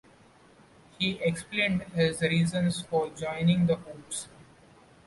[0.97, 4.29] He explained his reasons for joining the Hoops.